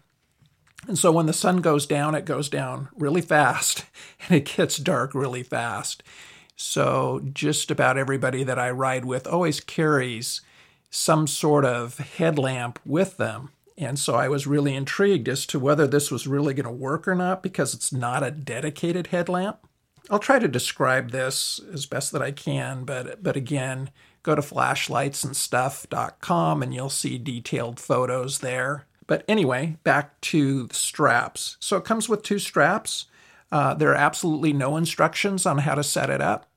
And 0.88 0.98
so 0.98 1.12
when 1.12 1.28
the 1.28 1.34
sun 1.34 1.58
goes 1.58 1.86
down, 1.86 2.16
it 2.16 2.26
goes 2.26 2.50
down 2.50 2.90
really 2.96 3.22
fast 3.22 3.86
and 4.28 4.38
it 4.38 4.56
gets 4.56 4.78
dark 4.78 5.14
really 5.14 5.44
fast. 5.44 6.04
So 6.56 7.22
just 7.34 7.72
about 7.72 7.98
everybody 7.98 8.44
that 8.44 8.60
I 8.60 8.70
ride 8.72 9.06
with 9.06 9.28
always 9.28 9.60
carries 9.60 10.42
some 10.90 11.26
sort 11.26 11.66
of 11.66 11.98
headlamp 11.98 12.80
with 12.86 13.18
them. 13.18 13.50
And 13.78 13.98
so 13.98 14.16
I 14.16 14.28
was 14.28 14.46
really 14.46 14.76
intrigued 14.76 15.28
as 15.28 15.46
to 15.48 15.60
whether 15.60 15.88
this 15.88 16.12
was 16.12 16.28
really 16.28 16.54
going 16.54 16.66
to 16.66 16.72
work 16.72 17.08
or 17.08 17.16
not 17.16 17.42
because 17.42 17.74
it's 17.74 17.92
not 17.92 18.22
a 18.22 18.30
dedicated 18.30 19.08
headlamp. 19.08 19.58
I'll 20.10 20.20
try 20.20 20.40
to 20.40 20.48
describe 20.48 21.12
this 21.12 21.60
as 21.74 21.86
best 21.86 22.12
that 22.12 22.22
I 22.22 22.32
can, 22.32 22.84
but 22.84 23.24
but 23.24 23.38
again, 23.38 23.92
go 24.24 24.36
to 24.36 24.42
flashlightsandstuff.com 24.42 26.64
and 26.64 26.74
you'll 26.74 26.90
see 26.90 27.18
detailed 27.18 27.80
photos 27.80 28.40
there. 28.40 28.88
But 29.12 29.26
anyway, 29.28 29.76
back 29.84 30.22
to 30.22 30.68
the 30.68 30.74
straps. 30.74 31.58
So 31.60 31.76
it 31.76 31.84
comes 31.84 32.08
with 32.08 32.24
two 32.24 32.40
straps. 32.40 33.08
Uh, 33.52 33.74
there 33.74 33.90
are 33.90 33.96
absolutely 33.96 34.54
no 34.54 34.78
instructions 34.78 35.46
on 35.46 35.58
how 35.58 35.76
to 35.76 35.84
set 35.84 36.10
it 36.10 36.22
up. 36.22 36.50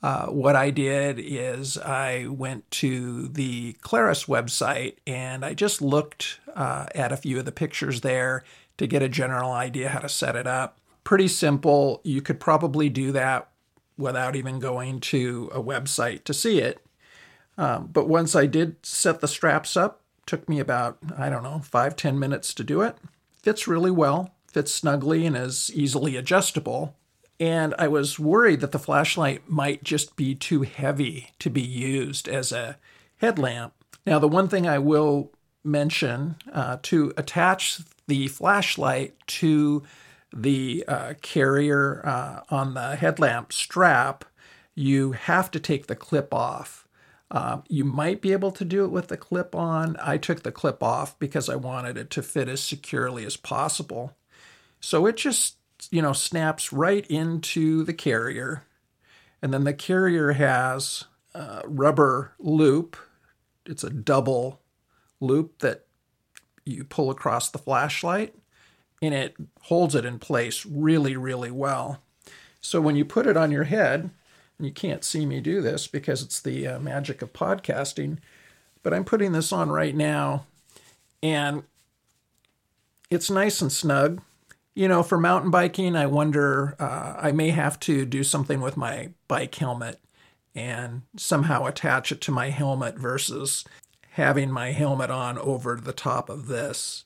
Uh, 0.00 0.26
what 0.26 0.54
I 0.54 0.70
did 0.70 1.18
is 1.18 1.76
I 1.76 2.28
went 2.28 2.70
to 2.70 3.26
the 3.26 3.72
Klarus 3.82 4.28
website 4.28 4.98
and 5.08 5.44
I 5.44 5.54
just 5.54 5.82
looked 5.82 6.38
uh, 6.54 6.86
at 6.94 7.10
a 7.10 7.16
few 7.16 7.36
of 7.40 7.46
the 7.46 7.50
pictures 7.50 8.02
there 8.02 8.44
to 8.76 8.86
get 8.86 9.02
a 9.02 9.08
general 9.08 9.50
idea 9.50 9.88
how 9.88 9.98
to 9.98 10.08
set 10.08 10.36
it 10.36 10.46
up. 10.46 10.78
Pretty 11.02 11.26
simple. 11.26 12.00
You 12.04 12.22
could 12.22 12.38
probably 12.38 12.88
do 12.88 13.10
that 13.10 13.50
without 13.96 14.36
even 14.36 14.60
going 14.60 15.00
to 15.00 15.50
a 15.52 15.60
website 15.60 16.22
to 16.22 16.32
see 16.32 16.60
it. 16.60 16.80
Um, 17.56 17.88
but 17.92 18.08
once 18.08 18.36
I 18.36 18.46
did 18.46 18.86
set 18.86 19.18
the 19.18 19.26
straps 19.26 19.76
up, 19.76 20.04
Took 20.28 20.46
me 20.46 20.60
about, 20.60 20.98
I 21.16 21.30
don't 21.30 21.42
know, 21.42 21.62
five, 21.64 21.96
ten 21.96 22.18
minutes 22.18 22.52
to 22.52 22.62
do 22.62 22.82
it. 22.82 22.98
Fits 23.42 23.66
really 23.66 23.90
well, 23.90 24.34
fits 24.46 24.74
snugly, 24.74 25.24
and 25.24 25.34
is 25.34 25.70
easily 25.72 26.16
adjustable. 26.16 26.94
And 27.40 27.74
I 27.78 27.88
was 27.88 28.18
worried 28.18 28.60
that 28.60 28.72
the 28.72 28.78
flashlight 28.78 29.48
might 29.48 29.82
just 29.82 30.16
be 30.16 30.34
too 30.34 30.62
heavy 30.62 31.30
to 31.38 31.48
be 31.48 31.62
used 31.62 32.28
as 32.28 32.52
a 32.52 32.76
headlamp. 33.16 33.72
Now, 34.04 34.18
the 34.18 34.28
one 34.28 34.48
thing 34.48 34.68
I 34.68 34.78
will 34.78 35.32
mention 35.64 36.36
uh, 36.52 36.76
to 36.82 37.14
attach 37.16 37.80
the 38.06 38.28
flashlight 38.28 39.14
to 39.28 39.82
the 40.30 40.84
uh, 40.86 41.14
carrier 41.22 42.02
uh, 42.04 42.40
on 42.50 42.74
the 42.74 42.96
headlamp 42.96 43.50
strap, 43.50 44.26
you 44.74 45.12
have 45.12 45.50
to 45.52 45.60
take 45.60 45.86
the 45.86 45.96
clip 45.96 46.34
off. 46.34 46.86
Uh, 47.30 47.60
you 47.68 47.84
might 47.84 48.22
be 48.22 48.32
able 48.32 48.52
to 48.52 48.64
do 48.64 48.84
it 48.84 48.90
with 48.90 49.08
the 49.08 49.16
clip 49.16 49.54
on. 49.54 49.96
I 50.02 50.16
took 50.16 50.42
the 50.42 50.52
clip 50.52 50.82
off 50.82 51.18
because 51.18 51.48
I 51.48 51.56
wanted 51.56 51.98
it 51.98 52.10
to 52.10 52.22
fit 52.22 52.48
as 52.48 52.62
securely 52.62 53.24
as 53.26 53.36
possible. 53.36 54.16
So 54.80 55.06
it 55.06 55.16
just, 55.16 55.56
you 55.90 56.00
know, 56.00 56.14
snaps 56.14 56.72
right 56.72 57.06
into 57.08 57.84
the 57.84 57.92
carrier. 57.92 58.64
And 59.42 59.52
then 59.52 59.64
the 59.64 59.74
carrier 59.74 60.32
has 60.32 61.04
a 61.34 61.62
rubber 61.66 62.32
loop. 62.38 62.96
It's 63.66 63.84
a 63.84 63.90
double 63.90 64.60
loop 65.20 65.58
that 65.58 65.84
you 66.64 66.84
pull 66.84 67.10
across 67.10 67.50
the 67.50 67.58
flashlight 67.58 68.34
and 69.00 69.14
it 69.14 69.36
holds 69.62 69.94
it 69.94 70.04
in 70.04 70.18
place 70.18 70.66
really, 70.66 71.16
really 71.16 71.50
well. 71.50 72.02
So 72.60 72.80
when 72.80 72.96
you 72.96 73.04
put 73.04 73.26
it 73.26 73.36
on 73.36 73.50
your 73.50 73.64
head, 73.64 74.10
you 74.58 74.70
can't 74.70 75.04
see 75.04 75.24
me 75.24 75.40
do 75.40 75.60
this 75.60 75.86
because 75.86 76.22
it's 76.22 76.40
the 76.40 76.66
uh, 76.66 76.80
magic 76.80 77.22
of 77.22 77.32
podcasting, 77.32 78.18
but 78.82 78.92
I'm 78.92 79.04
putting 79.04 79.32
this 79.32 79.52
on 79.52 79.70
right 79.70 79.94
now 79.94 80.46
and 81.22 81.62
it's 83.10 83.30
nice 83.30 83.60
and 83.60 83.72
snug. 83.72 84.20
You 84.74 84.86
know, 84.86 85.02
for 85.02 85.18
mountain 85.18 85.50
biking, 85.50 85.96
I 85.96 86.06
wonder, 86.06 86.76
uh, 86.78 87.14
I 87.18 87.32
may 87.32 87.50
have 87.50 87.80
to 87.80 88.04
do 88.04 88.22
something 88.22 88.60
with 88.60 88.76
my 88.76 89.10
bike 89.26 89.54
helmet 89.56 89.98
and 90.54 91.02
somehow 91.16 91.66
attach 91.66 92.12
it 92.12 92.20
to 92.22 92.32
my 92.32 92.50
helmet 92.50 92.96
versus 92.96 93.64
having 94.12 94.50
my 94.50 94.72
helmet 94.72 95.10
on 95.10 95.38
over 95.38 95.76
the 95.76 95.92
top 95.92 96.28
of 96.28 96.46
this. 96.46 97.04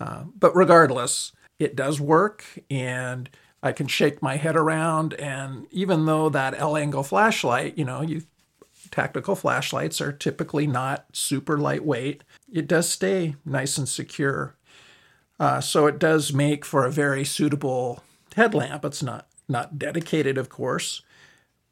Uh, 0.00 0.24
but 0.38 0.54
regardless, 0.54 1.32
it 1.58 1.74
does 1.74 2.00
work 2.00 2.44
and 2.70 3.28
I 3.62 3.72
can 3.72 3.88
shake 3.88 4.22
my 4.22 4.36
head 4.36 4.56
around, 4.56 5.14
and 5.14 5.66
even 5.70 6.06
though 6.06 6.28
that 6.28 6.58
L 6.58 6.76
angle 6.76 7.02
flashlight, 7.02 7.76
you 7.76 7.84
know, 7.84 8.02
you 8.02 8.22
tactical 8.90 9.34
flashlights 9.34 10.00
are 10.00 10.12
typically 10.12 10.66
not 10.66 11.06
super 11.12 11.58
lightweight, 11.58 12.24
it 12.52 12.66
does 12.66 12.88
stay 12.88 13.36
nice 13.44 13.76
and 13.76 13.88
secure. 13.88 14.54
Uh, 15.40 15.60
so 15.60 15.86
it 15.86 15.98
does 15.98 16.32
make 16.32 16.64
for 16.64 16.84
a 16.84 16.90
very 16.90 17.24
suitable 17.24 18.02
headlamp. 18.34 18.84
It's 18.84 19.02
not 19.02 19.26
not 19.48 19.78
dedicated, 19.78 20.36
of 20.36 20.48
course, 20.48 21.02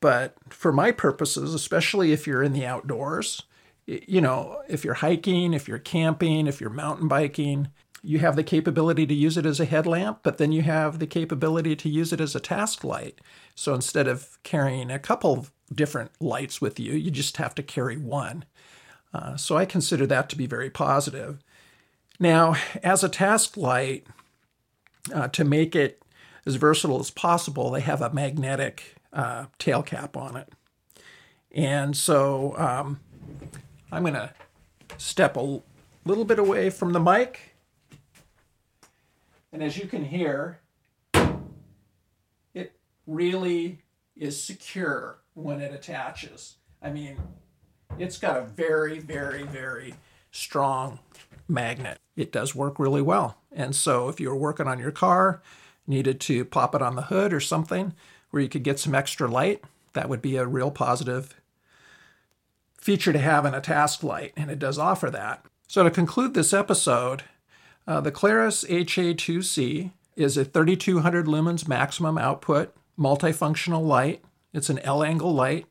but 0.01 0.37
for 0.49 0.73
my 0.73 0.91
purposes, 0.91 1.55
especially 1.55 2.13
if 2.13 2.27
you're 2.27 2.43
in 2.43 2.53
the 2.53 2.65
outdoors, 2.67 3.43
you 3.87 4.21
know, 4.21 4.63
if 4.69 4.85
you're 4.85 4.95
hiking, 4.95 5.55
if 5.55 5.69
you're 5.69 5.79
camping, 5.79 6.47
if 6.47 6.61
you're 6.61 6.71
mountain 6.71 7.07
biking, 7.07 7.69
you 8.07 8.21
have 8.21 8.37
the 8.37 8.45
capability 8.45 9.05
to 9.05 9.15
use 9.15 9.37
it 9.37 9.45
as 9.45 9.59
a 9.59 9.65
headlamp, 9.65 10.21
but 10.23 10.39
then 10.39 10.53
you 10.53 10.63
have 10.63 11.01
the 11.01 11.09
capability 11.09 11.75
to 11.75 11.89
use 11.89 12.13
it 12.13 12.21
as 12.21 12.37
a 12.37 12.41
task 12.41 12.85
light. 12.85 13.21
So 13.57 13.75
instead 13.75 14.07
of 14.07 14.39
carrying 14.45 14.93
a 14.93 15.01
couple 15.01 15.49
different 15.75 16.13
lights 16.21 16.61
with 16.61 16.79
you, 16.79 16.93
you 16.93 17.11
just 17.11 17.37
have 17.39 17.53
to 17.57 17.65
carry 17.65 17.97
one. 17.97 18.45
Uh, 19.13 19.37
so 19.37 19.57
I 19.57 19.65
consider 19.65 20.07
that 20.07 20.29
to 20.29 20.37
be 20.37 20.47
very 20.47 20.71
positive. 20.71 21.41
Now, 22.21 22.55
as 22.81 23.03
a 23.03 23.09
task 23.09 23.57
light, 23.57 24.07
uh, 25.13 25.27
to 25.29 25.45
make 25.45 25.75
it 25.75 26.01
as 26.47 26.55
versatile 26.55 27.01
as 27.01 27.11
possible, 27.11 27.73
they 27.73 27.81
have 27.81 28.03
a 28.03 28.13
magnetic 28.13 28.95
uh, 29.13 29.47
tail 29.59 29.83
cap 29.83 30.17
on 30.17 30.37
it. 30.37 30.53
And 31.51 31.97
so 31.97 32.57
um, 32.57 33.01
I'm 33.91 34.03
going 34.03 34.15
to 34.15 34.33
step 34.97 35.37
a 35.37 35.61
little 36.05 36.25
bit 36.25 36.39
away 36.39 36.71
from 36.71 36.93
the 36.93 37.01
mic 37.01 37.56
and 39.53 39.63
as 39.63 39.79
you 39.79 39.87
can 39.87 40.05
hear, 40.05 40.61
it 42.55 42.73
really 43.07 43.83
is 44.17 44.43
secure 44.43 45.19
when 45.35 45.61
it 45.61 45.73
attaches. 45.73 46.57
I 46.83 46.91
mean, 46.91 47.19
it's 47.99 48.19
got 48.19 48.37
a 48.37 48.43
very, 48.43 48.99
very, 48.99 49.45
very 49.45 49.95
strong 50.31 50.99
magnet. 51.49 51.99
It 52.17 52.33
does 52.33 52.55
work 52.55 52.79
really 52.79 53.03
well. 53.03 53.39
And 53.53 53.75
so 53.75 54.09
if 54.09 54.21
you 54.21 54.29
were 54.29 54.37
working 54.37 54.67
on 54.67 54.79
your 54.79 54.91
car, 54.91 55.43
needed 55.87 56.21
to 56.21 56.45
pop 56.45 56.75
it 56.75 56.83
on 56.83 56.97
the 56.97 57.03
hood 57.03 57.33
or 57.33 57.41
something 57.41 57.95
where 58.31 58.43
you 58.43 58.49
could 58.49 58.65
get 58.65 58.79
some 58.79 58.95
extra 58.95 59.29
light, 59.29 59.63
that 59.93 60.09
would 60.09 60.21
be 60.21 60.37
a 60.37 60.47
real 60.47 60.71
positive 60.71 61.35
feature 62.77 63.13
to 63.13 63.19
have 63.19 63.45
in 63.45 63.55
a 63.55 63.61
task 63.61 64.03
light, 64.03 64.33
and 64.37 64.51
it 64.51 64.59
does 64.59 64.79
offer 64.79 65.11
that. 65.11 65.45
So 65.67 65.83
to 65.83 65.91
conclude 65.91 66.35
this 66.35 66.53
episode, 66.53 67.25
Uh, 67.87 68.01
the 68.01 68.13
Klarus 68.13 68.69
HA2C 68.69 69.93
is 70.17 70.37
a 70.37 70.45
3200 70.45 71.27
lumens 71.27 71.69
maximum 71.69 72.19
output 72.19 72.75
multifunctional 72.99 73.87
light. 73.87 74.25
It's 74.53 74.71
an 74.71 74.79
L 74.81 75.05
angle 75.05 75.33
light. 75.33 75.67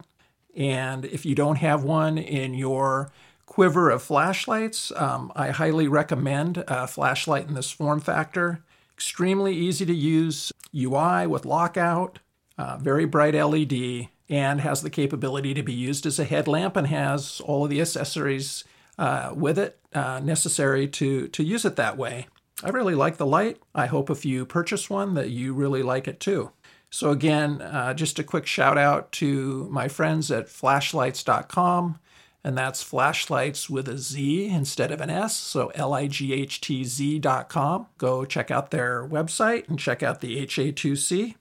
And 0.56 1.04
if 1.06 1.26
you 1.26 1.36
don't 1.36 1.58
have 1.58 1.84
one 1.84 2.18
in 2.18 2.54
your 2.54 3.12
quiver 3.46 3.90
of 3.90 4.02
flashlights, 4.02 4.92
um, 4.96 5.32
I 5.36 5.50
highly 5.50 5.88
recommend 5.88 6.64
a 6.68 6.88
flashlight 6.88 7.48
in 7.48 7.54
this 7.54 7.72
form 7.72 8.00
factor. 8.00 8.64
Extremely 8.94 9.54
easy 9.54 9.86
to 9.86 9.94
use 9.94 10.54
UI 10.74 11.28
with 11.28 11.46
lockout, 11.46 12.20
uh, 12.58 12.78
very 12.78 13.06
bright 13.06 13.36
LED, 13.36 14.08
and 14.30 14.62
has 14.62 14.82
the 14.82 14.90
capability 14.90 15.54
to 15.54 15.64
be 15.64 15.74
used 15.74 16.06
as 16.06 16.18
a 16.18 16.24
headlamp 16.24 16.78
and 16.78 16.88
has 16.88 17.42
all 17.42 17.66
of 17.66 17.70
the 17.70 17.82
accessories 17.82 18.64
uh, 18.98 19.34
with 19.36 19.58
it 19.60 19.80
uh, 19.94 20.20
necessary 20.20 20.88
to, 20.88 21.28
to 21.30 21.44
use 21.44 21.66
it 21.66 21.76
that 21.76 21.98
way. 21.98 22.28
I 22.64 22.70
really 22.70 22.96
like 22.96 23.18
the 23.18 23.26
light. 23.26 23.62
I 23.74 23.88
hope 23.88 24.10
if 24.10 24.26
you 24.26 24.46
purchase 24.46 24.90
one 24.90 25.14
that 25.16 25.30
you 25.30 25.54
really 25.54 25.84
like 25.84 26.08
it 26.08 26.20
too. 26.20 26.52
So, 26.90 27.10
again, 27.10 27.62
uh, 27.62 27.94
just 27.94 28.20
a 28.20 28.24
quick 28.24 28.46
shout 28.46 28.78
out 28.78 29.12
to 29.14 29.68
my 29.70 29.90
friends 29.90 30.32
at 30.32 30.48
flashlightz.com, 30.48 32.00
and 32.44 32.58
that's 32.58 32.82
flashlights 32.82 33.70
with 33.70 33.90
a 33.90 33.98
Z 33.98 34.46
instead 34.46 34.92
of 34.92 35.02
an 35.02 35.10
S, 35.10 35.36
so 35.36 35.74
L 35.76 35.94
I 35.94 36.08
G 36.08 36.32
H 36.32 36.62
T 36.62 36.86
Z.com. 36.86 37.88
Go 37.98 38.24
check 38.24 38.50
out 38.50 38.72
their 38.72 39.06
website 39.06 39.68
and 39.68 39.78
check 39.78 40.04
out 40.04 40.22
the 40.22 40.46
HA2C 40.46 41.36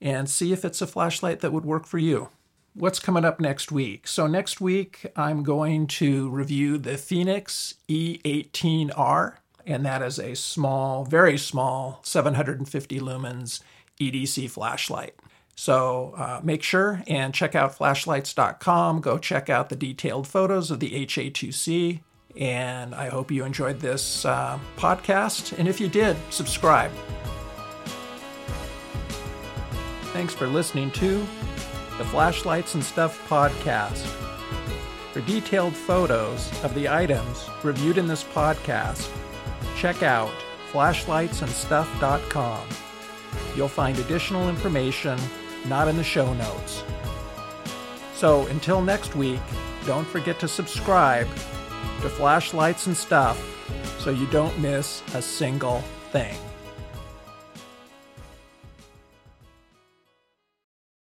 and 0.00 0.28
see 0.28 0.52
if 0.52 0.64
it's 0.64 0.82
a 0.82 0.86
flashlight 0.86 1.40
that 1.40 1.52
would 1.52 1.64
work 1.64 1.86
for 1.86 1.98
you. 1.98 2.28
What's 2.74 3.00
coming 3.00 3.24
up 3.24 3.40
next 3.40 3.72
week? 3.72 4.06
So, 4.06 4.26
next 4.26 4.60
week, 4.60 5.06
I'm 5.16 5.42
going 5.42 5.86
to 5.88 6.28
review 6.30 6.78
the 6.78 6.96
Fenix 6.96 7.74
E18R, 7.88 9.34
and 9.66 9.84
that 9.84 10.02
is 10.02 10.18
a 10.18 10.36
small, 10.36 11.04
very 11.04 11.36
small 11.36 12.00
750 12.04 13.00
lumens 13.00 13.60
EDC 14.00 14.50
flashlight. 14.50 15.14
So 15.58 16.14
uh, 16.16 16.40
make 16.44 16.62
sure 16.62 17.02
and 17.08 17.34
check 17.34 17.56
out 17.56 17.76
flashlightz.com. 17.76 19.00
Go 19.00 19.18
check 19.18 19.50
out 19.50 19.70
the 19.70 19.74
detailed 19.74 20.28
photos 20.28 20.70
of 20.70 20.78
the 20.78 21.04
HA2C. 21.04 21.98
And 22.36 22.94
I 22.94 23.08
hope 23.08 23.32
you 23.32 23.44
enjoyed 23.44 23.80
this 23.80 24.24
uh, 24.24 24.60
podcast. 24.76 25.58
And 25.58 25.66
if 25.66 25.80
you 25.80 25.88
did, 25.88 26.16
subscribe. 26.30 26.92
Thanks 30.12 30.32
for 30.32 30.46
listening 30.46 30.92
to 30.92 31.26
the 31.98 32.04
Flashlights 32.04 32.74
and 32.74 32.82
Stuff 32.82 33.28
podcast. 33.28 34.06
For 35.12 35.20
detailed 35.20 35.76
photos 35.76 36.50
of 36.64 36.74
the 36.74 36.88
items 36.88 37.50
reviewed 37.62 37.98
in 37.98 38.06
this 38.06 38.24
podcast, 38.24 39.10
check 39.76 40.02
out 40.02 40.32
flashlightsandstuff.com 40.72 42.68
you'll 43.56 43.68
find 43.68 43.98
additional 43.98 44.48
information 44.48 45.18
not 45.66 45.88
in 45.88 45.96
the 45.96 46.04
show 46.04 46.32
notes. 46.34 46.84
So 48.14 48.46
until 48.46 48.80
next 48.80 49.14
week, 49.16 49.40
don't 49.86 50.06
forget 50.06 50.38
to 50.40 50.48
subscribe 50.48 51.26
to 52.00 52.08
Flashlights 52.08 52.86
and 52.86 52.96
Stuff 52.96 53.38
so 53.98 54.10
you 54.10 54.26
don't 54.26 54.56
miss 54.60 55.02
a 55.14 55.22
single 55.22 55.80
thing. 56.12 56.36